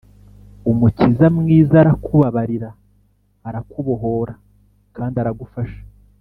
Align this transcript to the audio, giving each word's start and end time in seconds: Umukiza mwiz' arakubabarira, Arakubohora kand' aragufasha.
Umukiza 0.71 1.25
mwiz' 1.35 1.75
arakubabarira, 1.81 2.69
Arakubohora 3.47 4.33
kand' 4.95 5.21
aragufasha. 5.23 5.81